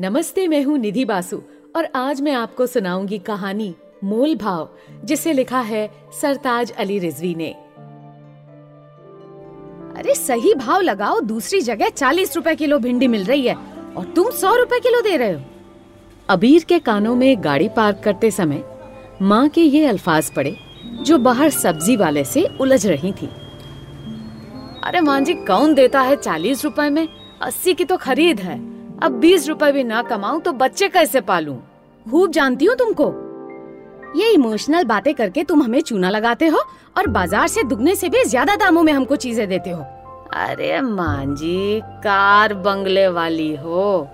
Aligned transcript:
नमस्ते, 0.00 0.48
मैं 0.48 0.62
हूँ 0.64 0.78
निधि 0.78 1.04
बासु 1.04 1.40
और 1.76 1.88
आज 1.94 2.20
मैं 2.20 2.32
आपको 2.32 2.66
सुनाऊँगी 2.66 3.18
कहानी 3.18 3.74
मोल 4.04 4.34
भाव, 4.36 4.68
जिसे 5.04 5.32
लिखा 5.32 5.60
है 5.60 5.90
सरताज 6.20 6.70
अली 6.70 6.98
रिजवी 6.98 7.34
ने। 7.34 7.50
अरे, 9.96 10.14
सही 10.14 10.54
भाव 10.54 10.80
लगाओ, 10.80 11.20
दूसरी 11.20 11.60
जगह 11.60 11.88
चालीस 11.88 12.36
रुपए 12.36 12.54
किलो 12.54 12.78
भिंडी 12.78 13.08
मिल 13.08 13.24
रही 13.24 13.46
है 13.46 13.54
और 13.96 14.12
तुम 14.16 14.30
सौ 14.30 14.54
रुपए 14.54 14.80
किलो 14.80 15.00
दे 15.00 15.16
रहे 15.16 15.32
हो। 15.32 15.40
अबीर 16.28 16.64
के 16.64 16.78
कानों 16.78 17.16
में 17.16 17.44
गाड़ी 17.44 17.68
पार्क 17.68 18.00
करते 18.04 18.30
समय 18.30 18.64
माँ 19.22 19.48
के 19.48 19.62
ये 19.62 19.86
अल्फाज 19.86 20.34
पड़े, 20.34 20.56
जो 21.02 21.18
बाहर 21.18 21.50
सब्ज़ी 21.50 21.96
वाले 21.96 22.24
से 22.24 22.48
उलझ 22.60 22.86
रही 22.86 23.12
थी। 23.12 23.30
अरे 24.84 25.00
माँ 25.00 25.20
जी, 25.20 25.34
कौन 25.34 25.74
देता 25.74 26.00
है 26.00 26.16
चालीस 26.16 26.64
रुपए 26.64 26.90
में? 26.90 27.08
अस्सी 27.42 27.74
की 27.74 27.84
तो 27.84 27.96
खरीद 27.96 28.40
है। 28.40 28.73
अब 29.02 29.12
बीस 29.12 29.48
रुपए 29.48 29.70
भी 29.72 29.82
ना 29.84 30.02
कमाऊं 30.02 30.40
तो 30.40 30.52
बच्चे 30.52 30.88
कैसे 30.88 31.20
पालूं? 31.20 31.56
खूब 32.06 32.30
जानती 32.30 32.64
हूँ 32.64 32.74
तुमको। 32.76 33.06
ये 34.16 34.30
इमोशनल 34.32 34.84
बातें 34.84 35.12
करके 35.14 35.44
तुम 35.44 35.62
हमें 35.62 35.80
चूना 35.80 36.10
लगाते 36.10 36.46
हो 36.46 36.58
और 36.96 37.06
बाज़ार 37.06 37.46
से 37.48 37.62
दुगने 37.62 37.94
से 37.94 38.08
भी 38.08 38.24
ज़्यादा 38.24 38.56
दामों 38.56 38.82
में 38.82 38.92
हमको 38.92 39.16
चीज़ें 39.16 39.48
देते 39.48 39.70
हो। 39.70 39.82
अरे 40.34 40.80
माँ 40.80 41.24
जी, 41.26 41.80
कार 42.04 42.54
बंगले 42.54 43.06
वाली 43.08 43.54
हो। 43.56 44.08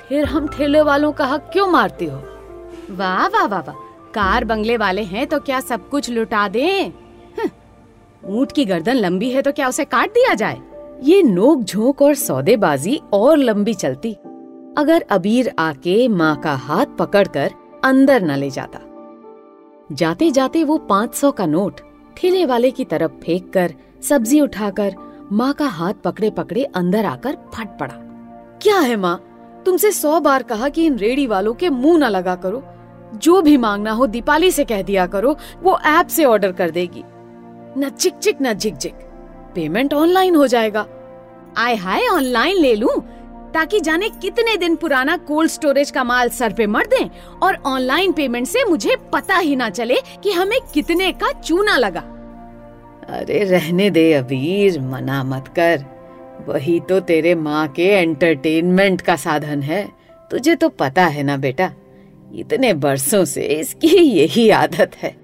फिर 0.00 0.24
हम 0.24 0.48
ठेले 0.48 0.82
वालों 0.82 1.12
का 1.12 1.26
हक 1.26 1.48
क्यों 1.52 1.66
मारती 1.68 2.06
हो? 2.06 2.18
वाह 2.90 3.26
वाह 3.26 3.46
वाह 3.46 3.60
वाह। 3.60 3.76
कार 4.14 4.44
बंगले 4.44 4.76
वाले 4.76 5.02
हैं 5.04 5.26
तो 5.26 5.38
क्या 5.40 5.60
सब 5.60 5.88
कुछ 5.88 6.10
लुटा 6.10 6.46
दें? 6.48 6.92
ऊँट 8.24 8.52
की 8.52 8.64
गर्दन 8.64 8.96
लंबी 8.96 9.30
है 9.30 9.42
तो 9.42 9.52
क्या 9.52 9.68
उसे 9.68 9.84
काट 9.84 10.10
दिया 10.10 10.34
जाए? 10.34 10.60
ये 11.02 11.22
नोक 11.22 11.62
झोंक 11.62 12.02
और 12.02 12.14
सौदेबाजी 12.14 13.00
और 13.12 13.36
लंबी 13.36 13.74
चलती। 13.74 14.12
अगर 14.78 15.04
अबीर 15.10 15.52
आके 15.58 16.08
माँ 16.08 16.36
का 16.36 16.54
हाथ 16.54 16.86
पकड़कर 16.98 17.50
अंदर 17.84 18.22
न 18.22 18.30
ले 18.30 18.50
जाता। 18.50 18.78
जाते 19.92 20.30
जाते 20.30 20.64
वो 20.64 20.78
पाँच 20.78 21.14
सौ 21.14 21.30
का 21.30 21.46
नोट 21.46 21.80
ठेले 22.16 22.46
वाले 22.46 22.70
की 22.70 22.84
तरफ़ 22.84 23.10
फेंक 23.10 23.52
कर 23.52 23.74
सब्ज़ी 24.02 24.40
उठाकर, 24.40 24.94
माँ 25.32 25.52
का 25.52 25.66
हाथ 25.66 25.94
पकड़े 25.94 26.30
पकड़े 26.30 26.64
अंदर 26.64 27.04
आकर 27.04 27.38
फट 27.54 27.78
पड़ा। 27.78 27.94
क्या 28.62 28.78
है 28.78 28.96
माँ? 28.96 29.22
तुमसे 29.66 29.92
सौ 29.92 30.20
बार 30.20 30.42
कहा 30.42 30.68
कि 30.68 30.86
इन 30.86 30.96
रेडी 30.96 31.26
वालों 31.26 31.54
के 31.54 31.70
मुँह 31.70 31.98
न 31.98 32.04
लगा 32.04 32.34
करो। 32.34 32.62
जो 33.14 33.42
भी 33.42 33.56
मांगना 33.56 33.92
हो 33.92 34.06
दीपाली 34.06 34.50
से 34.50 34.64
कह 34.64 34.82
दिया 34.82 35.06
करो, 35.06 35.36
वो 35.62 35.78
ऐप 35.86 36.06
से 36.06 36.24
ऑर्डर 36.24 36.52
कर 36.52 36.70
देगी। 36.70 37.02
न 37.78 37.88
चिक 37.88 38.14
चिक 38.14 38.38
न 38.42 38.52
झिक 38.52 38.76
झिक 38.76 38.94
पेमेंट 39.54 39.94
ऑनलाइन 39.94 40.36
हो 40.36 40.46
जाएगा। 40.46 40.86
आय 41.58 41.74
हाय 41.76 42.06
ऑनलाइन 42.08 42.56
ले 42.56 42.74
लूँ 42.74 43.00
ताकि 43.54 43.80
जाने 43.80 44.08
कितने 44.22 44.56
दिन 44.56 44.76
पुराना 44.76 45.16
कोल्ड 45.16 45.50
स्टोरेज 45.50 45.90
का 45.90 46.04
माल 46.04 46.28
सर 46.28 46.52
पे 46.52 46.66
मर 46.66 46.86
दें 46.86 47.08
और 47.42 47.56
ऑनलाइन 47.66 48.12
पेमेंट 48.12 48.46
से 48.46 48.64
मुझे 48.64 48.96
पता 49.12 49.36
ही 49.36 49.56
ना 49.56 49.68
चले 49.70 49.96
कि 50.22 50.32
हमें 50.32 50.58
कितने 50.74 51.10
का 51.12 51.32
चूना 51.40 51.76
लगा। 51.76 52.00
अरे 53.10 53.42
रहने 53.44 53.90
दे 53.90 54.12
अबीर 54.12 54.80
मना 54.80 55.22
मत 55.24 55.48
कर। 55.48 55.84
वही 56.48 56.78
तो 56.80 57.00
तेरे 57.00 57.34
माँ 57.34 57.66
के 57.68 57.88
एंटरटेनमेंट 57.90 59.00
का 59.00 59.16
साधन 59.16 59.62
है। 59.62 59.84
तुझे 60.30 60.54
तो 60.56 60.68
पता 60.68 61.06
है 61.06 61.22
ना 61.22 61.36
बेटा 61.36 61.70
इतने 62.34 62.72
बरसों 62.74 63.24
से 63.24 63.42
इसकी 63.42 63.96
यही 63.96 64.48
आदत 64.50 64.96
है। 65.02 65.16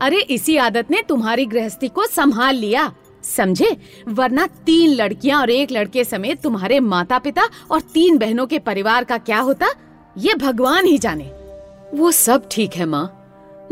अरे 0.00 0.20
इसी 0.30 0.56
आदत 0.56 0.90
ने 0.90 1.02
तुम्हारी 1.02 1.46
गृहस्थी 1.46 1.88
को 1.88 2.06
संभाल 2.06 2.54
लिया। 2.54 2.92
समझे? 3.22 3.76
वरना 4.08 4.46
तीन 4.66 4.90
लड़कियाँ 4.90 5.40
और 5.40 5.50
एक 5.50 5.70
लड़के 5.70 6.04
समेत 6.04 6.40
तुम्हारे 6.42 6.80
माता 6.80 7.18
पिता 7.18 7.42
और 7.70 7.80
तीन 7.80 8.18
बहनों 8.18 8.46
के 8.46 8.58
परिवार 8.58 9.04
का 9.04 9.18
क्या 9.18 9.40
होता? 9.40 9.66
ये 10.16 10.34
भगवान 10.34 10.86
ही 10.86 10.98
जाने। 10.98 11.30
वो 11.94 12.10
सब 12.10 12.48
ठीक 12.50 12.74
है 12.74 12.86
माँ, 12.86 13.04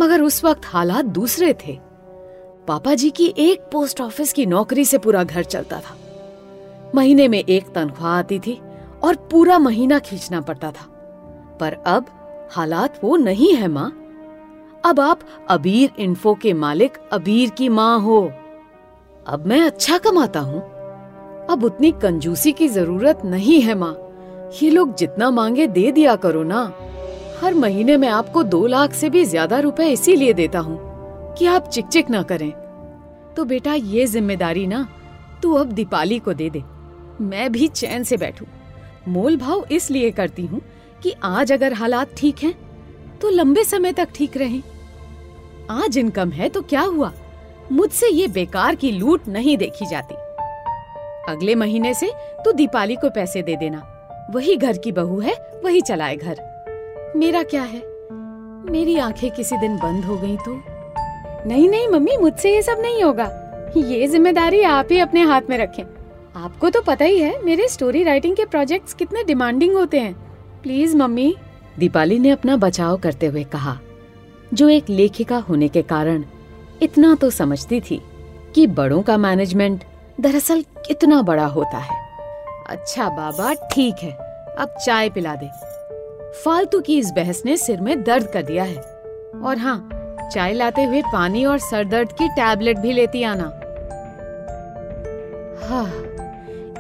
मगर 0.01 0.23
उस 0.23 0.45
वक्त 0.45 0.63
हालात 0.65 1.05
दूसरे 1.05 1.53
थे। 1.67 1.79
पापा 2.69 2.95
जी 2.95 3.11
की 3.11 3.35
एक 3.39 3.61
पोस्ट 3.73 4.01
ऑफ़िस 4.01 4.33
की 4.33 4.47
नौकरी 4.47 4.85
से 4.85 4.99
पूरा 4.99 5.25
घर 5.25 5.45
चलता 5.45 5.81
था। 5.81 5.97
महीने 6.95 7.29
में 7.29 7.39
एक 7.39 7.69
तनख्वाह 7.69 8.13
आती 8.13 8.39
थी 8.39 8.59
और 9.03 9.17
पूरा 9.31 9.59
महीना 9.59 9.99
खींचना 9.99 10.41
पड़ता 10.41 10.71
था। 10.71 10.87
पर 11.61 11.73
अब 11.87 12.07
हालात 12.53 13.01
वो 13.05 13.17
नहीं 13.17 13.55
है 13.55 13.69
माँ। 13.69 13.91
अब 14.85 15.01
आप 15.01 15.21
अबीर 15.51 15.91
इन्फो 15.99 16.35
के 16.35 16.53
मालिक 16.53 16.99
अबीर 17.13 17.51
की 17.51 17.69
माँ 17.69 18.01
हो। 18.01 18.33
अब 19.31 19.45
मैं 19.47 19.61
अच्छा 19.61 19.97
कमाता 19.99 20.41
हूँ। 20.41 20.61
अब 21.51 21.65
उतनी 21.65 21.91
कंजूसी 22.03 22.53
की 22.53 22.67
ज़रूरत 22.69 23.21
नहीं 23.25 23.61
है 23.63 23.75
माँ। 23.75 23.93
ये 24.63 24.71
लोग 24.71 24.95
जितना 24.97 25.31
मांगे 25.31 25.67
दे 25.67 25.91
दिया 25.93 26.15
करो 26.17 26.43
ना। 26.43 26.63
हर 27.43 27.55
महीने 27.55 27.97
में 27.97 28.09
आपको 28.09 28.43
दो 28.45 28.67
लाख 28.67 28.95
से 28.95 29.11
भी 29.11 29.25
ज़्यादा 29.25 29.59
रुपए 29.59 29.87
इसीलिए 29.89 30.33
देता 30.33 30.59
हूँ 30.59 30.79
कि 31.39 31.47
आप 31.47 31.69
चिक 31.69 32.11
ना 32.11 32.23
करें। 32.23 32.51
तो 33.37 33.45
बेटा 33.45 33.75
ये 33.75 34.07
ज़िम्मेदारी 34.07 34.67
ना, 34.67 34.87
तू 35.43 35.55
अब 35.55 35.73
दीपाली 35.73 36.19
को 36.19 36.33
दे 36.33 36.51
दे। 36.51 36.63
मैं 37.21 37.51
भी 37.53 37.69
चैन 37.69 38.05
से 38.05 38.17
बैठू। 38.17 38.47
मोल 39.09 39.37
भाव 39.37 39.65
इसलिए 39.73 40.11
करती 40.11 40.47
हूँ 40.47 40.61
कि 41.03 41.15
आज 41.25 41.53
अगर 41.53 41.73
हालात 41.73 42.15
ठीक 42.17 42.43
हैं 42.43 42.55
तो 43.19 43.31
लंबे 43.31 43.65
समय 43.65 43.93
तक 43.93 44.09
ठीक 44.15 44.37
रहे। 44.37 44.61
आज 45.73 45.99
इनकम 45.99 46.31
है 46.31 46.49
तो 46.49 46.63
क्या 46.63 46.83
हुआ? 46.83 47.13
मुझसे 47.73 48.09
ये 48.09 48.29
बेकार 48.29 48.75
की 48.75 48.91
लूट 48.93 49.29
नहीं 49.29 49.57
देखी 49.57 49.87
जाती। 49.87 50.15
अगले 51.33 51.55
महीने 51.55 51.95
से 51.95 52.11
तू 52.45 52.53
दीपाली 52.53 52.97
को 52.97 53.11
पैसे 53.11 53.43
दे 53.43 53.57
देना। 53.57 53.83
वही 54.31 54.57
घर 54.57 54.77
की 54.77 54.93
बहू 54.93 55.21
है, 55.21 55.35
वही 55.65 55.81
चलाए 55.81 56.17
घर। 56.17 57.13
मेरा 57.17 57.43
क्या 57.43 57.63
है? 57.63 57.83
मेरी 58.73 58.99
आँखें 58.99 59.31
किसी 59.31 59.57
दिन 59.57 59.77
बंद 59.77 60.05
हो 60.05 60.17
गई 60.17 60.37
तो। 60.37 60.63
नहीं 61.49 61.69
नहीं, 61.69 61.89
मम्मी, 61.89 62.17
मुझसे 62.17 62.55
ये 62.55 62.63
सब 62.63 62.79
नहीं 62.81 63.03
होगा। 63.03 63.31
ये 63.77 64.07
ज़िम्मेदारी 64.07 64.63
आप 64.63 64.89
ही 64.91 64.99
अपने 64.99 65.23
हाथ 65.23 65.43
में 65.51 65.57
रखें। 65.59 65.83
आपको 66.37 66.71
तो 66.71 66.83
पता 66.83 67.05
ही 67.05 67.19
है, 67.19 67.43
मेरे 67.45 67.69
स्टोरी 67.69 68.03
राइटिंग 68.05 68.37
के 68.37 68.45
प्रोजेक्ट्स 68.45 68.95
कितने 68.95 69.25
डिमांडिंग 69.25 69.75
होते 69.75 70.01
हैं। 70.01 70.15
Please 70.63 70.97
mummy. 70.97 71.35
दीपाली 71.79 72.19
ने 72.19 72.31
अपना 72.31 72.57
बचाव 72.57 72.97
करते 72.97 73.27
हुए 73.27 73.45
कहा, 73.45 73.79
जो 74.55 74.69
एक 74.69 74.91
लेखिका 74.91 75.39
होने 75.39 75.69
के 75.69 75.83
कारण 75.83 76.25
इतना 76.83 77.15
तो 77.15 77.31
समझती 77.31 77.81
थी 77.81 78.01
कि 78.55 78.67
बड़ों 78.67 79.01
का 79.03 79.17
मैनेजमेंट 79.17 79.85
दरअसल 80.21 80.63
कितना 80.87 81.21
बड़ा 81.23 81.47
होता 81.47 81.79
है। 81.79 81.99
अच्छा 82.69 83.09
बाबा, 83.09 83.53
ठीक 83.73 84.03
है, 84.03 84.13
अब 84.59 84.75
चाय 84.87 85.11
पिला 85.11 85.35
दे। 85.35 85.51
फालतू 86.45 86.81
की 86.81 86.99
इस 86.99 87.11
बहस 87.11 87.43
ने 87.47 87.57
सिर 87.57 87.81
में 87.81 88.03
दर्द 88.03 88.27
कर 88.27 88.43
दिया 88.43 88.65
है। 88.65 88.77
और 89.45 89.59
हाँ 89.59 90.29
चाय 90.33 90.53
लाते 90.53 90.85
हुए 90.85 91.03
पानी 91.03 91.45
और 91.45 91.59
सर 91.59 91.85
दर्द 91.85 92.13
की 92.13 92.29
टैबलेट 92.29 92.79
भी 92.79 92.93
लेती 92.93 93.23
आना। 93.23 93.45
हाँ 95.69 95.87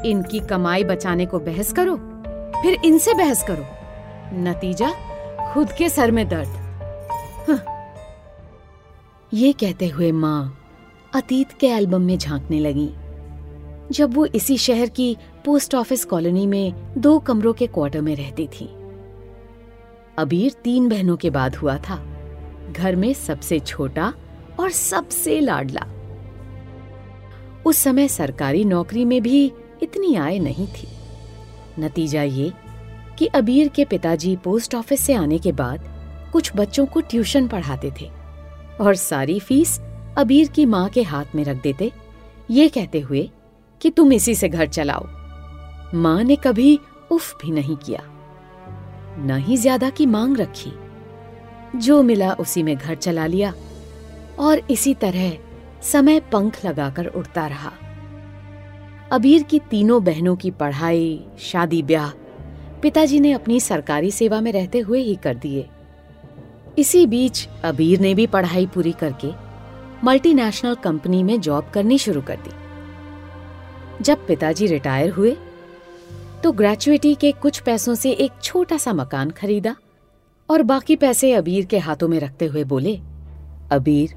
इनकी 0.06 0.40
कमाई 0.40 0.84
बचाने 0.84 1.26
को 1.26 1.38
बहस 1.38 1.72
करो, 1.72 1.96
फिर 2.62 2.76
इनसे 2.84 3.14
बहस 3.14 3.42
करो। 3.42 3.66
नतीजा, 4.42 4.90
खुद 5.52 5.72
के 5.72 5.88
सर 5.88 6.10
में 6.10 6.28
दर्द। 6.28 6.59
ये 9.34 9.52
कहते 9.52 9.88
हुए 9.88 10.12
माँ 10.12 10.58
अतीत 11.14 11.52
के 11.52 11.66
एल्बम 11.66 12.02
में 12.02 12.18
झांकने 12.18 12.60
लगी। 12.60 12.90
जब 13.94 14.14
वो 14.14 14.26
इसी 14.26 14.58
शहर 14.58 14.88
की 14.88 15.16
पोस्ट 15.44 15.74
ऑफ़िस 15.74 16.04
कॉलोनी 16.04 16.46
में 16.46 16.74
दो 16.98 17.18
कमरों 17.18 17.52
के 17.52 17.66
क्वार्टर 17.66 18.00
में 18.00 18.16
रहती 18.16 18.46
थी। 18.46 18.66
अबीर 20.18 20.52
तीन 20.64 20.88
बहनों 20.88 21.16
के 21.16 21.30
बाद 21.30 21.56
हुआ 21.56 21.78
था। 21.78 22.02
घर 22.72 22.96
में 22.96 23.14
सबसे 23.14 23.58
छोटा 23.58 24.14
और 24.60 24.70
सबसे 24.70 25.40
लाडला। 25.40 25.86
उस 27.66 27.76
समय 27.76 28.08
सरकारी 28.08 28.64
नौकरी 28.64 29.04
में 29.04 29.22
भी 29.22 29.52
इतनी 29.82 30.14
आय 30.14 30.38
नहीं 30.38 30.66
थी। 30.66 30.88
नतीजा 31.78 32.22
ये 32.22 32.52
कि 33.18 33.26
अबीर 33.26 33.68
के 33.68 33.84
पिताजी 33.84 34.36
पोस्ट 34.36 34.74
ऑफ़िस 34.74 35.00
से 35.00 35.14
आने 35.14 35.38
के 35.38 35.52
बाद 35.52 35.80
कुछ 36.32 36.52
बच्चों 36.56 36.86
को 36.86 37.00
ट्यूशन 37.00 37.48
पढ़ाते 37.48 37.92
थे। 38.00 38.19
और 38.80 38.94
सारी 38.94 39.38
फ़ीस 39.40 39.78
अबीर 40.18 40.48
की 40.48 40.64
माँ 40.66 40.88
के 40.88 41.02
हाथ 41.02 41.34
में 41.34 41.44
रख 41.44 41.62
देते। 41.62 41.90
ये 42.50 42.68
कहते 42.68 43.00
हुए 43.00 43.28
कि 43.80 43.90
तुम 43.90 44.12
इसी 44.12 44.34
से 44.34 44.48
घर 44.48 44.66
चलाओ। 44.66 45.06
माँ 45.94 46.22
ने 46.24 46.36
कभी 46.36 46.78
उफ 47.12 47.34
भी 47.42 47.50
नहीं 47.50 47.76
किया। 47.76 48.02
न 49.18 49.36
ही 49.38 49.56
ज़्यादा 49.56 49.90
की 49.90 50.06
मांग 50.06 50.36
रखी। 50.36 50.72
जो 51.76 52.02
मिला 52.02 52.32
उसी 52.32 52.62
में 52.62 52.76
घर 52.76 52.94
चला 52.94 53.26
लिया 53.26 53.52
और 54.38 54.62
इसी 54.70 54.94
तरह 54.94 55.36
समय 55.82 56.20
पंख 56.32 56.64
लगाकर 56.64 57.06
उड़ता 57.06 57.46
रहा। 57.46 57.72
अबीर 59.12 59.42
की 59.42 59.58
तीनों 59.58 60.02
बहनों 60.04 60.34
की 60.36 60.50
पढ़ाई, 60.50 61.20
शादी 61.38 61.82
ब्याह 61.82 62.10
पिताजी 62.82 63.20
ने 63.20 63.32
अपनी 63.32 63.60
सरकारी 63.60 64.10
सेवा 64.10 64.40
में 64.40 64.52
रहते 64.52 64.78
हुए 64.78 65.00
ही 65.00 65.14
कर 65.14 65.34
दिए। 65.34 65.68
इसी 66.78 67.06
बीच 67.06 67.48
अबीर 67.64 68.00
ने 68.00 68.14
भी 68.14 68.26
पढ़ाई 68.26 68.66
पूरी 68.66 68.92
करके 68.92 69.30
मल्टीनेशनल 70.04 70.74
कंपनी 70.74 71.22
में 71.22 71.40
जॉब 71.40 71.70
करनी 71.74 71.98
शुरू 71.98 72.22
कर 72.22 72.36
दी। 72.36 72.50
जब 74.04 74.26
पिताजी 74.26 74.66
रिटायर 74.66 75.10
हुए 75.10 75.36
तो 76.42 76.52
ग्रेचुएटी 76.52 77.14
के 77.14 77.32
कुछ 77.32 77.58
पैसों 77.58 77.94
से 77.94 78.10
एक 78.10 78.32
छोटा 78.42 78.76
सा 78.76 78.92
मकान 78.92 79.30
खरीदा 79.30 79.76
और 80.50 80.62
बाकी 80.62 80.96
पैसे 80.96 81.32
अबीर 81.32 81.64
के 81.64 81.78
हाथों 81.78 82.08
में 82.08 82.20
रखते 82.20 82.46
हुए 82.46 82.64
बोले, 82.64 82.96
अबीर, 83.72 84.14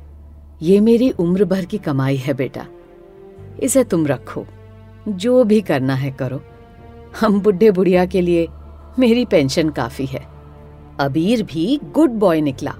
ये 0.61 0.79
मेरी 0.79 1.09
उम्र 1.09 1.45
भर 1.45 1.65
की 1.65 1.77
कमाई 1.77 2.17
है 2.17 2.33
बेटा। 2.33 2.65
इसे 3.63 3.83
तुम 3.83 4.07
रखो। 4.07 4.45
जो 5.07 5.43
भी 5.43 5.61
करना 5.61 5.95
है 5.95 6.11
करो। 6.11 6.41
हम 7.19 7.41
बुढ़े 7.41 7.71
बुढ़िया 7.71 8.05
के 8.05 8.21
लिए 8.21 8.47
मेरी 8.99 9.25
पेंशन 9.25 9.69
काफ़ी 9.69 10.05
है। 10.05 10.32
अबीर 10.99 11.43
भी 11.43 11.79
गुड 11.83 12.09
बॉय 12.09 12.41
निकला। 12.41 12.75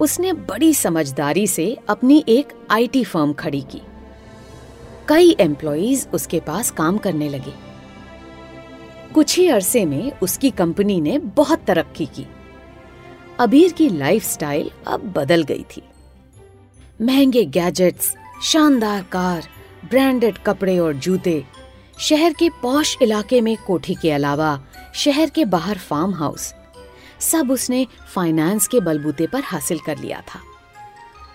उसने 0.00 0.32
बड़ी 0.32 0.74
समझदारी 0.74 1.46
से 1.46 1.76
अपनी 1.88 2.24
एक 2.28 2.48
आईटी 2.70 3.04
फर्म 3.04 3.32
खड़ी 3.32 3.60
की। 3.60 3.82
कई 5.08 5.36
एम्प्लॉइज 5.40 6.08
उसके 6.14 6.40
पास 6.40 6.70
काम 6.70 6.98
करने 6.98 7.28
लगे। 7.28 7.52
कुछ 9.14 9.38
ही 9.38 9.48
अरसे 9.48 9.84
में 9.84 10.12
उसकी 10.22 10.50
कंपनी 10.50 11.00
ने 11.00 11.18
बहुत 11.18 11.64
तरक्की 11.66 12.06
की। 12.06 12.26
अबीर 13.38 13.72
की 13.72 13.88
लाइफस्टाइल 13.88 14.70
अब 14.86 15.12
बदल 15.12 15.42
गई 15.42 15.64
थी। 15.76 15.82
महँगे 17.02 17.44
गैजेट्स 17.44 18.14
शानदार 18.44 19.02
कार 19.02 19.48
ब्रांडेड 19.90 20.38
कपड़े 20.38 20.78
और 20.78 20.94
जूते, 20.94 21.44
शहर 21.98 22.32
के 22.32 22.48
पौश 22.48 22.96
इलाके 23.02 23.40
में 23.40 23.56
कोठी 23.66 23.94
के 23.94 24.10
अलावा 24.10 24.60
शहर 24.94 25.30
के 25.30 25.44
बाहर 25.44 25.78
फार्म 25.78 26.14
हाउस 26.14 26.54
सब 27.30 27.50
उसने 27.50 27.86
फाइनेंस 28.14 28.66
के 28.68 28.80
बलबूते 28.80 29.26
पर 29.26 29.42
हासिल 29.44 29.78
कर 29.78 29.98
लिया 29.98 30.20
था। 30.28 30.40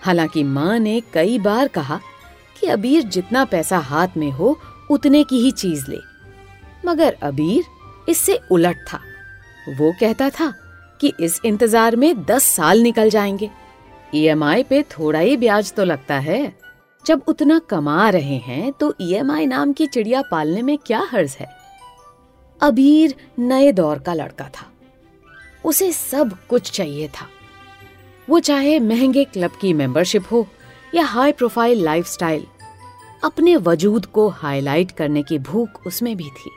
हालाँकि 0.02 0.42
माँ 0.44 0.78
ने 0.78 1.00
कई 1.14 1.38
बार 1.38 1.68
कहा 1.68 2.00
कि 2.60 2.66
अबीर 2.66 3.02
जितना 3.02 3.44
पैसा 3.44 3.78
हाथ 3.78 4.16
में 4.16 4.30
हो, 4.30 4.58
उतने 4.90 5.24
की 5.24 5.38
ही 5.38 5.50
चीज़ 5.50 5.90
ले। 5.90 5.98
मगर 6.86 7.16
अबीर 7.22 7.64
इससे 8.08 8.38
उलट 8.50 8.76
था। 8.88 9.00
वो 9.78 9.92
कहता 10.00 10.30
था 10.30 10.52
कि 11.00 11.12
इस 11.20 11.40
इंतज़ार 11.44 11.96
में 11.96 12.24
दस 12.24 12.44
साल 12.46 12.80
निकल 12.80 13.10
जाएँगे। 13.10 13.50
ईएमआई 14.14 14.62
पे 14.62 14.82
थोड़ा 14.90 15.18
ही 15.18 15.36
ब्याज 15.36 15.72
तो 15.72 15.84
लगता 15.84 16.18
है। 16.18 16.40
जब 17.04 17.22
उतना 17.28 17.58
कमा 17.58 18.08
रहे 18.10 18.36
हैं 18.38 18.72
तो 18.72 18.94
ईएमआई 19.00 19.46
नाम 19.46 19.72
की 19.72 19.86
चिड़िया 19.86 20.22
पालने 20.22 20.62
में 20.62 20.76
क्या 20.78 21.06
हर्ज 21.10 21.36
है? 21.40 21.48
अबीर 22.60 23.14
नए 23.38 23.72
दौर 23.72 23.98
का 23.98 24.14
लड़का 24.14 24.48
था। 24.48 24.66
उसे 25.64 25.92
सब 25.92 26.36
कुछ 26.48 26.70
चाहिए 26.70 27.08
था। 27.08 27.28
वो 28.28 28.40
चाहे 28.40 28.78
महँगे 28.80 29.24
क्लब 29.24 29.50
की 29.60 29.72
मेंबरशिप 29.72 30.24
हो 30.32 30.46
या 30.94 31.04
हाई 31.04 31.32
प्रोफ़ाइल 31.32 31.82
लाइफस्टाइल 31.84 32.46
अपने 33.24 33.56
वजूद 33.56 34.06
को 34.06 34.28
हाईलाइट 34.28 34.90
करने 34.90 35.22
की 35.22 35.38
भूख 35.38 35.86
उसमें 35.86 36.16
भी 36.16 36.28
थी, 36.30 36.50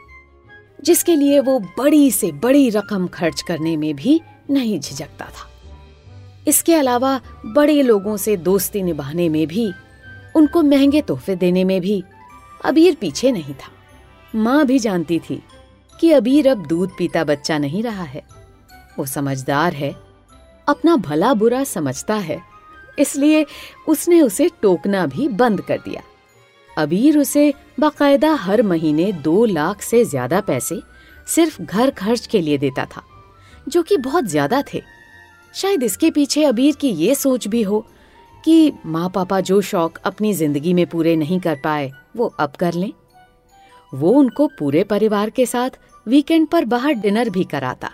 जिसके 0.83 1.15
लिए 1.15 1.39
वो 1.39 1.59
बड़ी 1.77 2.11
से 2.11 2.31
बड़ी 2.31 2.69
रकम 2.69 3.07
खर्च 3.07 3.41
करने 3.41 3.75
में 3.77 3.95
भी 3.95 4.19
नहीं 4.49 4.79
झिझकता 4.79 5.25
था। 5.25 5.49
इसके 6.47 6.73
अलावा 6.73 7.19
बड़े 7.45 7.81
लोगों 7.81 8.17
से 8.17 8.37
दोस्ती 8.37 8.81
निभाने 8.83 9.29
में 9.29 9.45
भी, 9.47 9.71
उनको 10.35 10.61
महँगे 10.63 11.01
तोहफे 11.01 11.35
देने 11.35 11.63
में 11.63 11.79
भी 11.81 12.03
अबीर 12.65 12.95
पीछे 12.95 13.31
नहीं 13.31 13.53
था। 13.53 13.71
माँ 14.35 14.65
भी 14.65 14.79
जानती 14.79 15.19
थी 15.19 15.41
कि 15.99 16.11
अबीर 16.11 16.49
अब 16.49 16.65
दूध 16.67 16.97
पीता 16.97 17.23
बच्चा 17.23 17.57
नहीं 17.57 17.83
रहा 17.83 18.03
है। 18.03 18.23
वो 18.97 19.05
समझदार 19.07 19.73
है, 19.73 19.93
अपना 20.67 20.95
भला 20.97 21.33
बुरा 21.33 21.63
समझता 21.65 22.15
है, 22.15 22.41
इसलिए 22.99 23.45
उसने 23.87 24.21
उसे 24.21 24.49
टोकना 24.61 25.05
भी 25.07 25.27
बंद 25.29 25.61
कर 25.61 25.77
दिया। 25.79 26.01
अबीर 26.69 27.17
उसे 27.17 27.53
बाकायदा 27.79 28.33
हर 28.35 28.61
महीने 28.63 29.11
दो 29.13 29.43
लाख 29.45 29.81
से 29.81 30.03
ज़्यादा 30.05 30.41
पैसे 30.43 30.81
सिर्फ़ 31.27 31.61
घर 31.61 31.89
खर्च 31.91 32.25
के 32.27 32.41
लिए 32.41 32.57
देता 32.57 32.85
था, 32.85 33.03
जो 33.67 33.83
कि 33.83 33.97
बहुत 33.99 34.25
ज़्यादा 34.25 34.63
थे। 34.73 34.81
शायद 35.53 35.83
इसके 35.83 36.11
पीछे 36.11 36.43
अबीर 36.45 36.75
की 36.75 36.89
ये 36.89 37.15
सोच 37.15 37.47
भी 37.47 37.61
हो 37.63 37.85
कि 38.43 38.71
माँ 38.85 39.09
पापा 39.09 39.39
जो 39.41 39.59
शौक 39.63 39.97
अपनी 40.05 40.33
ज़िंदगी 40.33 40.73
में 40.73 40.85
पूरे 40.87 41.15
नहीं 41.15 41.39
कर 41.39 41.59
पाए, 41.63 41.91
वो 42.15 42.25
अब 42.39 42.55
कर 42.59 42.73
लें। 42.73 42.91
वो 43.91 44.11
उनको 44.11 44.47
पूरे 44.59 44.83
परिवार 44.85 45.29
के 45.29 45.45
साथ 45.45 45.77
वीकेंड 46.05 46.47
पर 46.47 46.65
बाहर 46.65 46.93
डिनर 46.95 47.29
भी 47.29 47.43
कराता। 47.43 47.89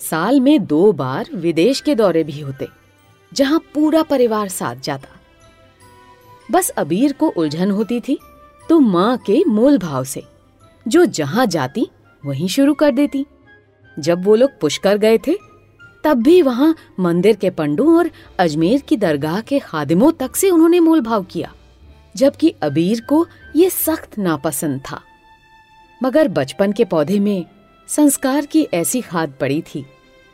साल 0.00 0.40
में 0.40 0.64
दो 0.66 0.92
बार 0.92 1.28
विदेश 1.34 1.80
के 1.80 1.94
दौरे 1.94 2.22
भी 2.24 2.40
होते, 2.40 2.66
जहाँ 3.32 3.60
पूरा 3.74 4.02
परिवार 4.02 4.48
साथ 4.48 4.76
जाता। 4.76 5.08
बस 6.48 6.68
अबीर 6.70 7.12
को 7.12 7.28
उलझन 7.28 7.70
होती 7.70 8.00
थी 8.00 8.18
तो 8.62 8.78
माँ 8.80 9.16
के 9.26 9.42
मोल 9.46 9.78
भाव 9.78 10.04
से, 10.04 10.22
जो 10.86 11.04
जहाँ 11.06 11.46
जाती, 11.46 11.86
वहीं 12.22 12.48
शुरू 12.48 12.74
कर 12.74 12.90
देती। 12.92 13.24
जब 13.96 14.24
वो 14.24 14.34
लोग 14.34 14.58
पुष्कर 14.60 14.98
गए 14.98 15.18
थे, 15.18 15.36
तब 16.04 16.22
भी 16.22 16.40
वहाँ 16.42 16.74
मंदिर 17.00 17.36
के 17.36 17.50
पंडों 17.50 17.96
और 17.96 18.10
अजमेर 18.38 18.80
की 18.80 18.96
दरगाह 18.96 19.40
के 19.40 19.58
खादिमों 19.58 20.10
तक 20.12 20.36
से 20.36 20.50
उन्होंने 20.50 20.80
मोल 20.80 21.00
भाव 21.00 21.24
किया, 21.24 21.52
जबकि 22.14 22.54
अबीर 22.62 23.00
को 23.00 23.26
ये 23.56 23.70
सख्त 23.70 24.18
नापसंद 24.18 24.80
था। 24.82 25.00
मगर 26.00 26.28
बचपन 26.28 26.72
के 26.72 26.84
पौधे 26.84 27.18
में 27.20 27.44
संस्कार 27.88 28.46
की 28.46 28.62
ऐसी 28.74 29.00
खाद 29.00 29.34
पड़ी 29.40 29.60
थी 29.64 29.84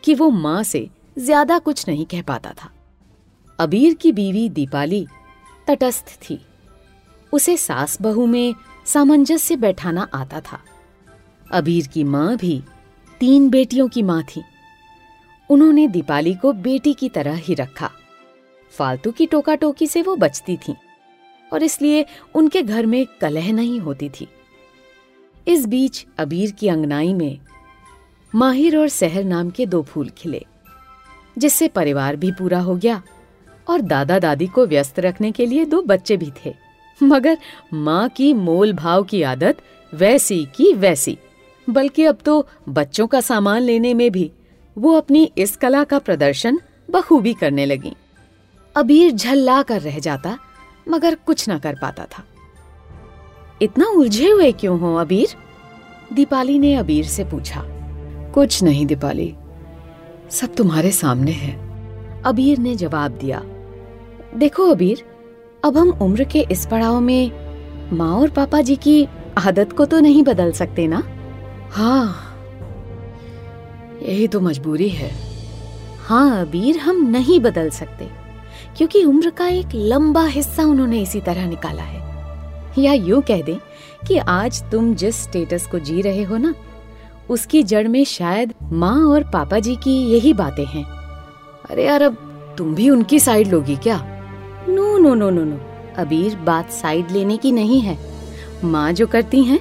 कि 0.05 0.15
वो 0.15 0.29
माँ 0.31 0.63
से 0.63 0.89
ज़्यादा 1.19 1.59
कुछ 1.59 1.87
नहीं 1.89 2.07
कह 2.07 2.23
पाता 2.23 2.53
था। 2.53 2.71
अबीर 3.59 3.95
की 3.95 4.13
बीवी 4.13 4.49
दीपाली 4.49 5.07
तटस्थ 5.67 6.17
थी। 6.23 6.39
उसे 7.33 7.57
सास 7.57 8.01
बहू 8.03 8.27
में 8.27 8.55
सामंजस्य 8.87 9.57
बैठाना 9.57 10.09
आता 10.15 10.41
था। 10.41 10.61
अबीर 11.53 11.87
की 11.87 12.05
माँ 12.05 12.37
भी 12.37 12.63
तीन 13.21 13.49
बेटियों 13.51 13.89
की 13.89 14.03
माँ 14.03 14.23
थी। 14.27 14.43
उन्होंने 15.51 15.87
दीपाली 15.89 16.35
को 16.35 16.53
बेटी 16.53 16.95
की 16.95 17.09
तरह 17.09 17.35
ही 17.37 17.55
रखा। 17.55 17.91
फालतू 18.75 19.11
की 19.11 19.27
टोका 19.27 19.55
टोकी 19.55 19.87
से 19.87 20.03
वो 20.03 20.17
बचती 20.17 20.57
थी 20.59 20.75
और 21.53 21.63
इसलिए 21.63 22.05
उनके 22.35 22.63
घर 22.63 22.87
में 22.87 23.07
कलह 23.21 23.53
नहीं 23.53 23.81
होती 23.81 24.09
थी। 24.11 24.29
इस 25.47 25.67
बीच 25.67 26.05
अबीर 26.19 26.51
की 26.51 26.69
अंगनाई 26.69 27.13
में 27.15 27.39
माहिर 28.33 28.77
और 28.77 28.89
सहर 28.89 29.25
नाम 29.25 29.51
के 29.51 29.67
दो 29.67 29.83
फूल 29.83 30.09
खिले, 30.09 30.45
जिससे 31.37 31.69
परिवार 31.69 32.17
भी 32.17 32.31
पूरा 32.33 32.61
हो 32.61 32.77
गया 32.77 33.03
और 33.67 33.81
दादा 33.81 34.19
दादी 34.19 34.47
को 34.47 34.67
व्यस्त 34.67 35.01
रखने 35.01 35.33
के 35.33 35.47
लिए 35.47 35.65
दो 35.65 35.83
बच्चे 35.83 36.17
भी 36.17 36.31
थे। 36.45 36.55
मगर 37.01 37.39
माँ 37.75 38.09
की 38.09 38.33
मोल 38.35 38.73
भाव 38.73 39.03
की 39.03 39.23
आदत 39.23 39.63
वैसी 39.93 40.45
की 40.57 40.73
वैसी, 40.73 41.19
बल्कि 41.69 42.05
अब 42.05 42.19
तो 42.25 42.47
बच्चों 42.69 43.07
का 43.07 43.21
सामान 43.21 43.63
लेने 43.63 43.95
में 43.95 44.11
भी 44.13 44.31
वो 44.77 44.97
अपनी 44.97 45.31
इस 45.39 45.57
कला 45.57 45.85
का 45.85 45.99
प्रदर्शन 45.99 46.61
बखूबी 46.91 47.33
करने 47.35 47.67
लगी। 47.67 47.95
अबीर 48.77 49.11
झल्ला 49.13 49.63
कर 49.63 49.81
रह 49.81 49.99
जाता, 49.99 50.39
मगर 50.89 51.15
कुछ 51.17 51.49
ना 51.49 51.59
कर 51.59 51.79
पाता 51.83 52.05
था। 52.05 52.25
इतना 53.63 53.87
उलझे 53.87 54.31
हुए 54.31 54.53
क्यों 54.53 54.81
हो, 54.81 54.95
अबीर? 54.97 55.29
दीपाली 56.13 56.59
ने 56.59 56.75
अबीर 56.75 57.05
से 57.05 57.25
पूछा। 57.25 57.65
कुछ 58.35 58.63
नहीं, 58.63 58.87
दीपाली। 58.87 59.35
सब 60.31 60.55
तुम्हारे 60.55 60.91
सामने 60.91 61.31
है। 61.31 61.53
अबीर 62.23 62.59
ने 62.59 62.75
जवाब 62.75 63.11
दिया। 63.11 63.43
देखो, 64.37 64.67
अबीर, 64.67 65.05
अब 65.65 65.77
हम 65.77 65.91
उम्र 65.91 66.25
के 66.25 66.47
इस 66.51 66.67
पड़ाव 66.67 67.01
में 67.01 67.33
माँ 67.93 68.17
और 68.17 68.31
पापा 68.31 68.61
जी 68.61 68.77
की 68.77 69.09
आदत 69.39 69.73
को 69.73 69.85
तो 69.85 70.01
नहीं 70.01 70.23
बदल 70.23 70.53
सकते 70.53 70.87
ना? 70.87 71.03
हाँ। 71.71 72.29
यही 74.03 74.29
तो 74.29 74.41
मजबूरी 74.41 74.89
है। 74.89 75.11
हाँ 76.07 76.41
अबीर, 76.41 76.77
हम 76.77 77.11
नहीं 77.11 77.41
बदल 77.41 77.71
सकते, 77.71 78.09
क्योंकि 78.77 79.05
उम्र 79.05 79.31
का 79.31 79.47
एक 79.47 79.69
लंबा 79.75 80.27
हिस्सा 80.27 80.63
उन्होंने 80.63 81.03
इसी 81.03 81.21
तरह 81.21 81.47
निकाला 81.47 81.83
है। 81.83 82.12
या 82.79 82.93
यूँ 82.93 83.23
कह 83.23 83.43
दें 83.43 83.57
कि 84.09 84.19
आज 84.19 84.63
तुम 84.71 84.95
जिस 84.95 85.23
स्टेटस 85.23 85.67
को 85.67 85.79
जी 85.79 86.03
रहे 86.03 86.23
हो 86.23 86.37
ना, 86.37 86.55
उसकी 87.31 87.63
जड़ 87.63 87.89
में 87.89 88.05
शायद 88.05 88.55
माँ 88.63 88.97
और 89.07 89.23
पापा 89.23 89.59
जी 89.59 89.77
की 89.77 89.97
यही 90.05 90.33
बातें 90.35 90.65
हैं। 90.65 90.85
अरे 91.71 91.87
यार, 91.87 92.03
अब 92.03 92.55
तुम 92.59 92.75
भी 92.75 92.91
उनकी 92.91 93.21
साइड 93.21 93.49
लोगी 93.49 93.77
क्या? 93.77 93.99
No 94.69 94.99
no 94.99 95.15
no 95.15 95.31
no 95.31 95.45
no 95.45 95.61
Abir 95.99 96.37
बात 96.37 96.71
साइड 96.71 97.11
लेने 97.11 97.37
की 97.37 97.53
नहीं 97.53 97.81
है। 97.81 97.99
माँ 98.65 98.93
जो 98.93 99.07
करती 99.07 99.43
हैं, 99.45 99.61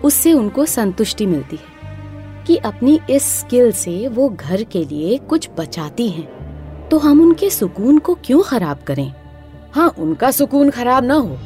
उससे 0.00 0.32
उनको 0.32 0.66
संतुष्टि 0.66 1.26
मिलती 1.26 1.56
है 1.56 2.44
कि 2.46 2.56
अपनी 2.56 3.00
इस 3.10 3.40
स्किल 3.40 3.72
से 3.72 4.08
वो 4.08 4.28
घर 4.28 4.62
के 4.62 4.84
लिए 4.84 5.18
कुछ 5.18 5.48
बचाती 5.58 6.08
हैं। 6.08 6.88
तो 6.88 6.98
हम 6.98 7.20
उनके 7.20 7.50
सुकून 7.50 7.98
को 7.98 8.14
क्यों 8.14 8.42
खराब 8.42 8.78
करें? 8.86 9.12
हाँ 9.72 9.88
उनका 9.98 10.30
सुकून 10.30 10.70
खराब 10.70 11.04
ना 11.04 11.14
हो। 11.14 11.38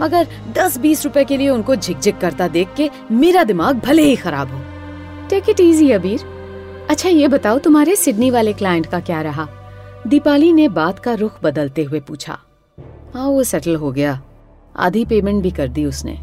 मगर 0.00 0.26
दस 0.52 0.78
बीस 0.78 1.04
रुपए 1.04 1.24
के 1.24 1.36
लिए 1.36 1.48
उनको 1.48 1.76
झिकझिक 1.76 2.18
करता 2.18 2.48
देख 2.48 2.68
के 2.76 2.90
मेरा 3.10 3.44
दिमाग 3.44 3.78
भले 3.78 4.02
ही 4.02 4.16
खराब 4.16 4.48
हो। 4.52 4.60
टेक 5.28 5.50
इट 5.50 5.60
इजी 5.60 5.90
अबीर 5.90 6.32
अच्छा 6.90 7.08
ये 7.08 7.28
बताओ, 7.28 7.58
तुम्हारे 7.58 7.96
सिडनी 7.96 8.30
वाले 8.30 8.52
क्लाइंट 8.52 8.86
का 8.86 9.00
क्या 9.00 9.22
रहा? 9.22 9.48
दीपाली 10.06 10.52
ने 10.52 10.68
बात 10.68 10.98
का 10.98 11.14
रुख 11.14 11.42
बदलते 11.42 11.82
हुए 11.82 12.00
पूछा। 12.00 12.38
हाँ 13.14 13.26
वो 13.26 13.42
सेटल 13.42 13.76
हो 13.76 13.92
गया। 13.92 14.22
आधी 14.76 15.04
पेमेंट 15.04 15.42
भी 15.42 15.50
कर 15.50 15.68
दी 15.68 15.84
उसने। 15.84 16.18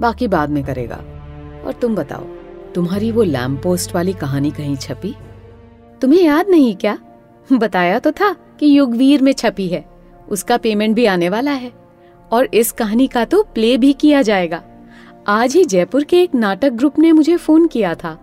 बाकी 0.00 0.28
बाद 0.28 0.50
में 0.50 0.64
करेगा। 0.64 0.96
और 1.66 1.78
तुम 1.82 1.94
बताओ, 1.94 2.24
तुम्हारी 2.74 3.12
वो 3.12 3.22
लैम्प 3.22 3.62
पोस्ट 3.62 3.94
वाली 3.94 4.12
कहानी 4.12 4.50
कहीं 4.50 4.76
छपी? 4.76 5.14
तुम्हें 6.02 6.22
याद 6.22 6.48
नहीं 6.48 6.76
क्या? 6.76 6.98
बताया 7.52 7.98
तो 7.98 8.12
था 8.12 8.32
कि 8.32 8.78
युगवीर 8.78 9.22
में 9.22 9.32
छपी 9.32 9.68
है। 9.68 9.84
उसका 10.28 10.56
पेमेंट 10.56 10.94
भी 10.94 11.06
आने 11.06 11.28
वाला 11.28 11.50
है। 11.50 11.79
और 12.32 12.48
इस 12.54 12.72
कहानी 12.72 13.06
का 13.06 13.24
तो 13.24 13.42
प्ले 13.44 13.76
भी 13.76 13.92
किया 13.92 14.22
जाएगा। 14.22 14.62
आज 15.26 15.54
ही 15.54 15.64
जयपुर 15.64 16.04
के 16.04 16.22
एक 16.22 16.34
नाटक 16.34 16.70
ग्रुप 16.70 16.98
ने 16.98 17.12
मुझे 17.12 17.36
फ़ोन 17.36 17.66
किया 17.66 17.94
था। 17.94 18.18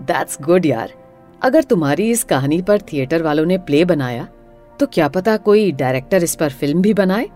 दैट्स 0.00 0.38
गुड 0.42 0.66
यार। 0.66 0.92
अगर 1.42 1.62
तुम्हारी 1.62 2.10
इस 2.10 2.24
कहानी 2.24 2.60
पर 2.62 2.80
थिएटर 2.82 3.22
वालों 3.22 3.44
ने 3.46 3.58
प्ले 3.58 3.84
बनाया 3.84 4.28
तो 4.80 4.86
क्या 4.86 5.08
पता 5.08 5.36
कोई 5.36 5.70
डायरेक्टर 5.72 6.22
इस 6.24 6.34
पर 6.34 6.50
फ़िल्म 6.50 6.82
भी 6.82 6.94
बनाए? 6.94 7.28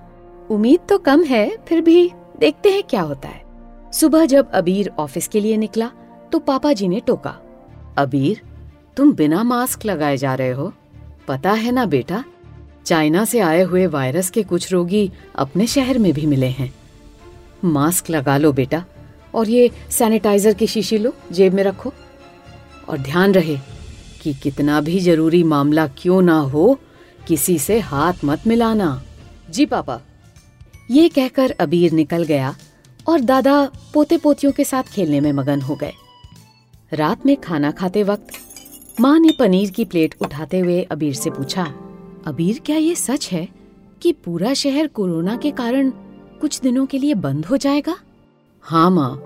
उम्मीद 0.50 0.80
तो 0.88 0.98
कम 0.98 1.22
है 1.24 1.56
फिर 1.68 1.80
भी 1.80 2.10
देखते 2.40 2.70
हैं 2.70 2.82
क्या 2.82 3.02
होता 3.02 3.28
है। 3.28 3.44
सुबह 3.92 4.24
जब 4.26 4.50
अबीर 4.50 4.90
ऑफ़िस 4.98 5.28
के 5.28 5.40
लिए 5.40 5.56
निकला 5.56 5.90
तो 6.32 6.38
पापा 6.38 6.72
जी 6.72 6.88
ने 6.88 7.00
टोका। 7.00 7.36
अबीर 7.98 8.40
तुम 8.96 9.12
बिना 9.12 9.42
मास्क 9.44 9.84
लगाए 9.84 10.16
जा 10.16 10.34
रहे 10.34 10.50
हो? 10.50 10.72
पता 11.28 11.52
है 11.52 11.72
ना 11.72 11.84
बेटा 11.86 12.22
चाइना 12.86 13.24
से 13.24 13.40
आए 13.40 13.62
हुए 13.62 13.86
वायरस 13.86 14.30
के 14.30 14.42
कुछ 14.42 14.72
रोगी 14.72 15.12
अपने 15.34 15.66
शहर 15.66 15.98
में 15.98 16.12
भी 16.12 16.26
मिले 16.26 16.46
हैं। 16.46 16.74
मास्क 17.64 18.10
लगा 18.10 18.36
लो 18.36 18.52
बेटा, 18.52 18.84
और 19.34 19.48
ये 19.48 19.70
सैनिटाइजर 19.90 20.54
की 20.54 20.66
शीशी 20.66 20.98
लो, 20.98 21.12
जेब 21.32 21.54
में 21.54 21.62
रखो। 21.62 21.92
और 22.88 22.98
ध्यान 22.98 23.32
रहे 23.32 23.56
कि 24.22 24.34
कितना 24.34 24.80
भी 24.80 25.00
ज़रूरी 25.00 25.42
मामला 25.42 25.86
क्यों 25.86 26.22
ना 26.22 26.38
हो, 26.38 26.78
किसी 27.28 27.58
से 27.58 27.78
हाथ 27.78 28.12
मत 28.24 28.46
मिलाना। 28.46 29.02
जी 29.50 29.66
पापा। 29.66 30.00
ये 30.90 31.08
कहकर 31.08 31.50
अबीर 31.50 31.92
निकल 31.92 32.22
गया, 32.22 32.56
और 33.08 33.20
दादा 33.20 33.70
पोते 33.94 34.16
पोतियों 34.16 34.52
के 34.52 34.64
साथ 34.64 34.82
खेलने 34.82 35.20
में 35.20 35.32
मगन 35.32 35.60
हो 35.60 35.74
गए। 35.74 35.92
रात 36.92 37.26
में 37.26 37.36
खाना 37.36 37.70
खाते 37.70 38.02
वक्त 38.02 38.26
माँ 39.00 39.18
ने 39.18 39.32
पनीर 39.38 39.70
की 39.70 39.84
प्लेट 39.84 40.14
उठाते 40.20 40.58
हुए 40.58 40.82
अबीर 40.82 41.14
से 41.14 41.30
पूछा 41.30 41.74
अबीर, 42.26 42.58
क्या 42.66 42.76
ये 42.76 42.94
सच 42.94 43.28
है 43.32 43.48
कि 44.02 44.12
पूरा 44.12 44.54
शहर 44.54 44.86
कोरोना 44.86 45.36
के 45.36 45.50
कारण 45.50 45.90
कुछ 46.40 46.60
दिनों 46.60 46.86
के 46.86 46.98
लिए 46.98 47.14
बंद 47.14 47.46
हो 47.46 47.56
जाएगा? 47.56 47.96
हाँ 48.60 48.90
माँ, 48.90 49.22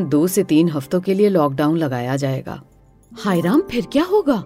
दो 0.00 0.26
से 0.26 0.42
तीन 0.44 0.68
हफ्तों 0.68 1.00
के 1.00 1.14
लिए 1.14 1.28
लॉकडाउन 1.28 1.76
लगाया 1.76 2.16
जाएगा। 2.16 2.62
हाय 3.12 3.40
राम 3.40 3.60
फिर 3.60 3.86
क्या 3.92 4.04
होगा? 4.04 4.44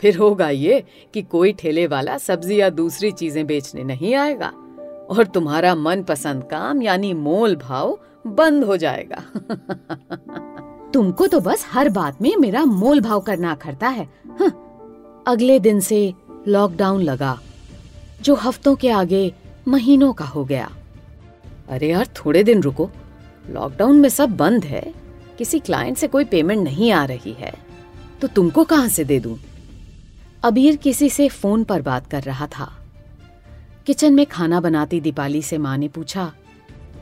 फिर 0.00 0.16
होगा 0.16 0.48
ये 0.48 0.84
कि 1.14 1.22
कोई 1.22 1.52
ठेले 1.52 1.86
वाला 1.86 2.18
सब्ज़ी 2.18 2.60
या 2.60 2.70
दूसरी 2.70 3.10
चीज़ें 3.10 3.46
बेचने 3.46 3.84
नहीं 3.84 4.14
आएगा 4.14 4.48
और 5.10 5.26
तुम्हारा 5.34 5.74
मनपसंद 5.74 6.44
काम, 6.44 6.82
यानी 6.82 7.12
मोल 7.14 7.56
भाव, 7.56 7.98
बंद 8.26 8.64
हो 8.64 8.76
जाएगा। 8.76 9.22
तुमको 10.94 11.26
तो 11.26 11.40
बस 11.40 11.66
हर 11.72 11.88
बात 11.88 12.22
में 12.22 12.36
मेरा 12.36 12.64
मोल 12.64 13.00
भाव 13.00 13.20
करना 13.20 13.54
खरता 13.54 13.88
है। 13.88 14.08
हाँ। 14.40 14.50
अगले 15.26 15.58
दिन 15.58 15.80
से 15.80 16.14
लॉकडाउन 16.48 17.02
लगा, 17.02 17.38
जो 18.22 18.34
हफ्तों 18.34 18.74
के 18.76 18.90
आगे 18.90 19.32
महीनों 19.68 20.12
का 20.12 20.24
हो 20.24 20.44
गया। 20.44 20.70
अरे 21.68 21.88
यार, 21.88 22.06
थोड़े 22.16 22.42
दिन 22.42 22.62
रुको। 22.62 22.90
लॉकडाउन 23.50 24.00
में 24.00 24.08
सब 24.08 24.36
बंद 24.36 24.64
है। 24.64 24.82
किसी 25.38 25.58
क्लाइंट 25.58 25.96
से 25.96 26.06
कोई 26.08 26.24
पेमेंट 26.24 26.62
नहीं 26.64 26.90
आ 26.92 27.04
रही 27.04 27.32
है। 27.32 27.52
तो 28.20 28.28
तुमको 28.28 28.64
कहाँ 28.64 28.88
से 28.88 29.04
दे 29.04 29.20
दूँ? 29.20 29.38
अबीर 30.44 30.76
किसी 30.76 31.08
से 31.10 31.28
फ़ोन 31.28 31.64
पर 31.64 31.82
बात 31.82 32.10
कर 32.10 32.22
रहा 32.22 32.46
था। 32.46 32.70
किचन 33.86 34.14
में 34.14 34.24
खाना 34.26 34.60
बनाती 34.60 35.00
दीपाली 35.00 35.42
से 35.42 35.58
माँ 35.58 35.76
ने 35.78 35.88
पूछा, 35.88 36.32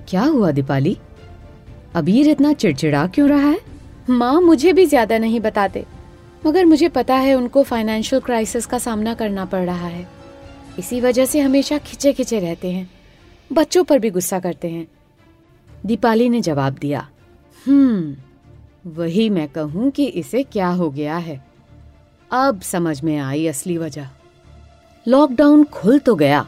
क्या 0.08 0.22
हुआ 0.22 0.50
दीपाली? 0.50 0.96
अबीर 1.94 2.28
इतना 2.28 2.52
चिड़चिड़ा 2.52 3.06
क्यों 3.06 3.28
रहा 3.28 3.48
है? 3.48 3.60
माँ 4.10 4.40
मुझे 4.40 4.72
भी 4.72 4.86
ज़्यादा 4.86 5.18
नहीं 5.18 5.40
बताते। 5.40 5.84
मगर 6.44 6.64
मुझे 6.64 6.88
पता 6.88 7.14
है 7.16 7.34
उनको 7.34 7.62
फाइनेंशियल 7.62 8.20
क्राइसिस 8.22 8.66
का 8.66 8.78
सामना 8.78 9.14
करना 9.14 9.44
पड़ 9.44 9.64
रहा 9.64 9.86
है। 9.86 10.06
इसी 10.78 11.00
वजह 11.00 11.26
से 11.26 11.40
हमेशा 11.40 11.78
खिंचे 11.78 12.12
खिंचे 12.12 12.38
रहते 12.38 12.70
हैं। 12.72 12.88
बच्चों 13.50 13.84
पर 13.84 13.98
भी 13.98 14.10
गुस्सा 14.10 14.38
करते 14.40 14.70
हैं। 14.70 14.86
दीपाली 15.86 16.28
ने 16.28 16.40
जवाब 16.40 16.74
दिया 16.74 17.08
हम्म 17.66 18.92
वही 18.92 19.28
मैं 19.30 19.48
कहूँ 19.48 19.90
कि 19.90 20.06
इसे 20.06 20.42
क्या 20.42 20.68
हो 20.70 20.90
गया 20.90 21.16
है। 21.16 21.40
अब 22.30 22.60
समझ 22.60 23.02
में 23.02 23.16
आई 23.18 23.46
असली 23.46 23.76
वजह। 23.78 24.08
लॉकडाउन 25.06 25.64
खुल 25.64 25.98
तो 25.98 26.14
गया, 26.14 26.46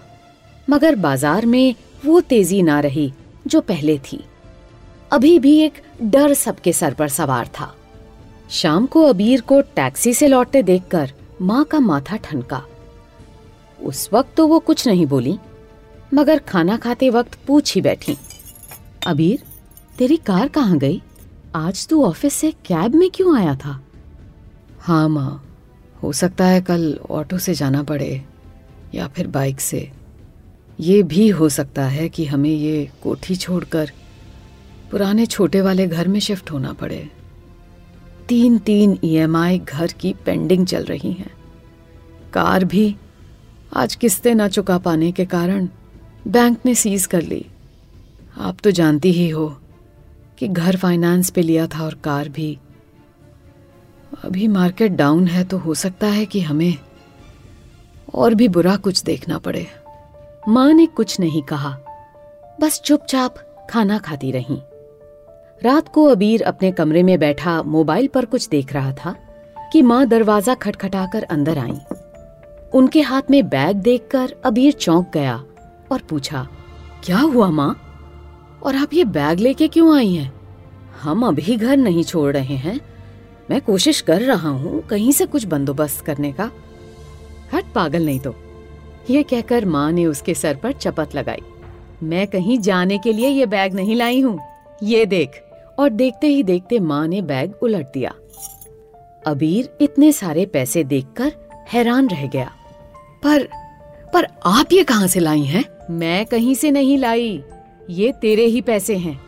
मगर 0.68 0.95
बाज़ार 0.97 1.47
में 1.47 1.75
वो 2.04 2.21
तेज़ी 2.21 2.62
ना 2.62 2.78
रही 2.80 3.12
जो 3.47 3.61
पहले 3.61 3.99
थी। 4.02 4.25
अभी 5.11 5.38
भी 5.38 5.59
एक 5.59 5.83
डर 6.02 6.35
सबके 6.35 6.73
सर 6.73 6.95
पर 6.95 7.09
सवार 7.09 7.47
था। 7.61 7.75
शाम 8.50 8.87
को 8.87 9.02
अबीर 9.05 9.40
को 9.40 9.61
टैक्सी 9.76 10.12
से 10.14 10.26
लौटते 10.26 10.62
देखकर 10.62 11.12
माँ 11.43 11.64
का 11.64 11.78
माथा 11.81 12.17
ठनका। 12.17 12.62
उस 13.78 14.09
वक्त 14.12 14.35
तो 14.37 14.47
वो 14.47 14.59
कुछ 14.59 14.87
नहीं 14.88 15.07
बोली, 15.07 15.38
मगर 16.14 16.38
खाना 16.38 16.76
खाते 16.76 17.11
वक्त 17.11 17.38
पूछ 17.47 17.75
ही 17.75 17.81
बैठी। 17.81 18.17
अबीर, 19.07 19.43
तेरी 19.99 20.17
कार 20.17 20.49
कहाँ 20.49 20.78
गई? 20.78 21.02
आज 21.57 21.87
तू 21.88 22.02
ऑफ़िस 22.05 22.35
से 22.35 22.50
कैब 22.67 22.95
में 22.95 23.11
क्यों 23.11 23.37
आया 23.38 23.55
था? 23.55 23.81
हाँ 24.81 25.09
माँ, 25.09 25.45
हो 26.02 26.12
सकता 26.12 26.47
है 26.47 26.61
कल 26.61 26.99
ऑटो 27.11 27.38
से 27.38 27.55
जाना 27.55 27.83
पड़े 27.83 28.25
या 28.95 29.09
फिर 29.09 29.26
बाइक 29.26 29.61
से। 29.61 29.90
ये 30.81 31.02
भी 31.02 31.28
हो 31.28 31.49
सकता 31.49 31.85
है 31.85 32.09
कि 32.09 32.25
हमें 32.25 32.50
ये 32.50 32.90
कोठी 33.02 33.37
छोड़कर 33.37 33.93
पुराने 34.90 35.26
छोटे 35.26 35.61
वाले 35.61 35.87
घर 35.87 36.09
में 36.09 36.21
शिफ्ट 36.21 36.50
होना 36.50 36.73
पड़े। 36.73 37.09
तीन 38.28 38.58
तीन 38.58 38.99
ईएमआई 39.04 39.58
घर 39.58 39.92
की 39.92 40.12
पेंडिंग 40.26 40.66
चल 40.66 40.85
रही 40.85 41.12
हैं। 41.12 41.30
कार 42.32 42.64
भी 42.64 42.97
आज 43.76 43.94
किस्तें 43.94 44.35
ना 44.35 44.49
चुका 44.49 44.78
पाने 44.78 45.12
के 45.12 45.25
कारण 45.25 45.68
बैंक 46.26 46.58
ने 46.66 46.75
सीज 46.75 47.06
कर 47.06 47.23
ली। 47.23 47.47
आप 48.38 48.56
तो 48.64 48.70
जानती 48.70 49.12
ही 49.12 49.28
हो 49.28 49.61
कि 50.38 50.49
घर 50.49 50.76
फाइनेंस 50.76 51.30
पे 51.30 51.42
लिया 51.42 51.66
था 51.66 51.85
और 51.85 51.94
कार 51.94 52.28
भी। 52.28 52.58
अभी 54.25 54.49
मार्केट 54.49 54.92
डाउन 54.92 55.26
है 55.26 55.44
तो 55.44 55.58
हो 55.58 55.75
सकता 55.75 56.06
है 56.06 56.26
कि 56.26 56.40
हमें 56.40 56.75
और 58.14 58.35
भी 58.35 58.49
बुरा 58.49 58.76
कुछ 58.76 59.02
देखना 59.02 59.38
पड़े। 59.38 59.66
माँ 60.49 60.73
ने 60.73 60.87
कुछ 60.87 61.20
नहीं 61.20 61.42
कहा। 61.42 61.78
बस 62.61 62.80
चुपचाप 62.80 63.35
खाना 63.70 63.99
खाती 63.99 64.30
रही। 64.30 64.61
रात 65.62 65.88
को 65.88 66.05
अबीर 66.05 66.43
अपने 66.43 66.71
कमरे 66.73 67.03
में 67.03 67.19
बैठा 67.19 67.62
मोबाइल 67.62 68.07
पर 68.07 68.25
कुछ 68.25 68.49
देख 68.49 68.73
रहा 68.73 68.93
था 68.95 69.15
कि 69.73 69.81
माँ 69.83 70.05
दरवाज़ा 70.07 70.55
खटखटाकर 70.55 71.23
अंदर 71.23 71.59
आई। 71.59 71.79
उनके 72.75 73.00
हाथ 73.00 73.31
में 73.31 73.49
बैग 73.49 73.77
देखकर 73.77 74.35
अबीर 74.45 74.73
चौंक 74.73 75.11
गया 75.15 75.35
और 75.93 76.03
पूछा, 76.11 76.47
क्या 77.05 77.19
हुआ 77.19 77.49
माँ? 77.50 77.75
और 78.62 78.77
आप 78.77 78.95
ये 78.95 79.05
बैग 79.05 79.38
लेके 79.38 79.69
क्यों 79.69 79.97
आई 79.97 80.15
हैं? 80.15 80.33
हम 81.03 81.27
अभी 81.27 81.57
घर 81.57 81.77
नहीं 81.77 82.05
छोड़ 82.05 82.33
रहे 82.33 82.57
हैं। 82.57 82.79
मैं 83.50 83.61
कोशिश 83.61 84.00
कर 84.00 84.21
रहा 84.21 84.49
हूँ 84.49 84.83
कहीं 84.83 85.12
से 85.12 85.27
कुछ 85.27 85.45
बंदोबस्त 85.45 86.05
करने 86.05 86.33
का। 86.33 86.50
हट 87.55 87.73
पागल 87.75 88.07
नहीं 88.07 88.21
तो। 88.21 88.35
ये 89.11 89.23
कहकर 89.23 89.65
माँ 89.65 89.91
ने 89.93 90.07
उसके 90.07 90.35
सर 90.35 90.57
पर 90.57 90.73
चपत 90.73 91.15
लगाई। 91.15 91.43
मैं 92.03 92.27
कहीं 92.27 92.59
जाने 92.61 92.99
के 92.99 93.12
लिए 93.12 93.29
ये 93.29 93.47
बैग 93.47 93.75
नहीं 93.75 93.97
लाई 93.97 94.21
हूँ। 94.21 94.38
ये 94.83 95.05
देख। 95.07 95.45
और 95.78 95.90
देखते 95.90 96.26
ही 96.26 96.42
देखते 96.42 96.78
माँ 96.78 97.08
ने 97.08 97.23
बैग 97.23 97.54
उलट 97.62 97.87
दिया। 97.87 98.14
अबीर 99.26 99.78
इतने 99.80 100.12
सारे 100.12 100.47
पैसे 100.47 100.85
देखकर 100.85 101.32
हैरान 101.73 102.08
रह 102.08 102.26
गया। 102.26 102.50
पर 103.25 103.49
पर 104.14 104.26
आप 104.47 104.73
ये 104.73 104.85
कहाँ 104.85 105.06
से 105.06 105.20
लाई 105.20 105.42
हैं? 105.42 105.64
मैं 105.90 106.26
कहीं 106.26 106.54
से 106.54 106.70
नहीं 106.70 106.99
लाई। 106.99 107.42
ये 107.90 108.12
तेरे 108.12 108.44
ही 108.44 108.61
पैसे 108.61 108.97
हैं। 108.97 109.20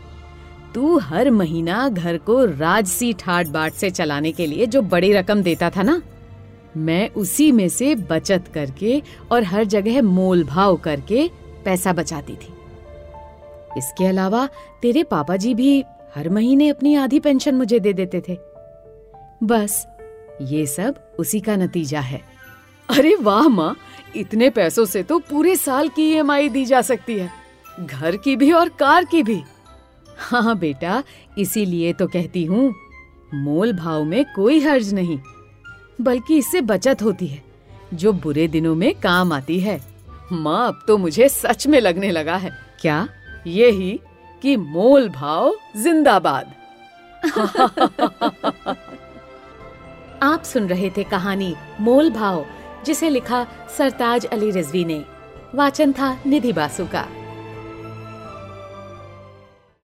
तू 0.75 0.97
हर 0.97 1.31
महीना 1.31 1.89
घर 1.89 2.17
को 2.17 2.45
राजसी 2.45 3.13
ठाट 3.13 3.47
बाट 3.47 3.73
से 3.73 3.89
चलाने 3.89 4.31
के 4.31 4.47
लिए 4.47 4.65
जो 4.65 4.81
बड़ी 4.81 5.13
रकम 5.13 5.41
देता 5.41 5.69
था 5.69 5.83
ना, 5.83 6.01
मैं 6.77 7.09
उसी 7.09 7.51
में 7.51 7.69
से 7.69 7.95
बचत 7.95 8.43
करके 8.53 9.01
और 9.31 9.43
हर 9.43 9.63
जगह 9.63 10.01
मोल 10.01 10.43
भाव 10.43 10.75
करके 10.75 11.29
पैसा 11.65 11.93
बचाती 11.93 12.33
थी। 12.33 12.53
इसके 13.77 14.05
अलावा 14.05 14.49
तेरे 14.81 15.03
पापा 15.03 15.35
जी 15.35 15.53
भी 15.53 15.83
हर 16.15 16.29
महीने 16.29 16.67
अपनी 16.69 16.95
आधी 16.95 17.19
पेंशन 17.19 17.55
मुझे 17.55 17.79
दे 17.79 17.93
देते 17.93 18.21
थे। 18.29 18.37
बस, 19.43 19.85
ये 20.41 20.65
सब 20.65 20.95
उसी 21.19 21.39
का 21.39 21.55
नतीजा 21.55 21.99
है। 21.99 22.21
अरे 22.89 23.15
वाह 23.15 23.47
माँ, 23.47 23.75
इतने 24.15 24.49
पैसों 24.49 24.85
से 24.85 25.03
तो 25.03 25.19
पूरे 25.19 25.55
साल 25.55 25.89
की 25.89 26.09
ईएमआई 26.11 26.49
दी 26.49 26.65
जा 26.65 26.81
सकती 26.81 27.17
है। 27.19 27.29
घर 27.79 28.17
की 28.17 28.35
भी 28.35 28.51
और 28.51 28.69
कार 28.69 29.05
की 29.05 29.23
भी। 29.23 29.41
हाँ 30.17 30.57
बेटा, 30.57 31.03
इसीलिए 31.37 31.93
तो 31.93 32.07
कहती 32.07 32.43
हूँ, 32.45 32.73
मोल 33.33 33.73
भाव 33.73 34.03
में 34.03 34.23
कोई 34.35 34.59
हर्ज 34.59 34.93
नहीं, 34.93 35.19
बल्कि 36.01 36.37
इससे 36.37 36.61
बचत 36.61 37.01
होती 37.01 37.27
है, 37.27 37.41
जो 37.93 38.13
बुरे 38.13 38.47
दिनों 38.47 38.75
में 38.75 38.93
काम 38.95 39.33
आती 39.33 39.59
है। 39.59 39.79
माँ, 40.31 40.67
अब 40.67 40.83
तो 40.87 40.97
मुझे 40.97 41.29
सच 41.29 41.67
में 41.67 41.79
लगने 41.79 42.11
लगा 42.11 42.35
है। 42.35 42.51
क्या? 42.81 43.07
यही 43.47 43.99
कि 44.41 44.57
मोल 44.57 45.09
भाव 45.09 45.55
जिंदाबाद। 45.77 46.53
आप 50.23 50.43
सुन 50.43 50.67
रहे 50.67 50.89
थे 50.89 51.03
कहानी 51.03 51.55
मोल 51.79 52.09
भाव, 52.09 52.45
जिसे 52.85 53.09
लिखा 53.09 53.47
सरताज 53.77 54.25
अली 54.25 54.51
रिजवी 54.51 54.85
ने। 54.85 55.05
वाचन 55.55 55.91
था 55.93 56.17
निधि 56.25 56.53
बासु 56.53 56.85
का। 56.85 57.07